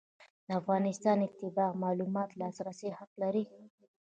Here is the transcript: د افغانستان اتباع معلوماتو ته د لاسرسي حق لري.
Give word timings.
د 0.47 0.49
افغانستان 0.61 1.17
اتباع 1.21 1.69
معلوماتو 1.83 2.29
ته 2.31 2.37
د 2.39 2.39
لاسرسي 2.41 2.89
حق 2.97 3.11
لري. 3.23 3.43